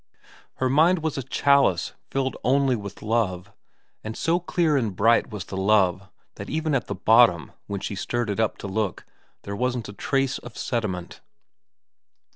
Her 0.55 0.67
mind 0.67 1.03
was 1.03 1.15
a 1.19 1.21
chalice 1.21 1.93
filled 2.09 2.35
only 2.43 2.75
with 2.75 3.03
love, 3.03 3.51
and 4.03 4.17
so 4.17 4.39
clear 4.39 4.75
and 4.75 4.95
bright 4.95 5.29
was 5.29 5.45
the 5.45 5.55
love 5.57 6.09
that 6.37 6.49
even 6.49 6.73
at 6.73 6.87
the 6.87 6.95
bottom, 6.95 7.51
when 7.67 7.81
she 7.81 7.93
stirred 7.93 8.31
it 8.31 8.39
up 8.39 8.57
to 8.57 8.67
look, 8.67 9.05
there 9.43 9.55
wasn't 9.55 9.89
a 9.89 9.93
trace 9.93 10.39
of 10.39 10.57
sediment. 10.57 11.21